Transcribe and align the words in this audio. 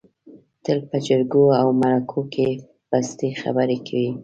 تل 0.63 0.79
په 0.89 0.97
جرګو 1.07 1.45
او 1.61 1.67
مرکو 1.81 2.19
کې 2.33 2.47
پستې 2.89 3.29
خبرې 3.41 3.77
کوي. 3.87 4.11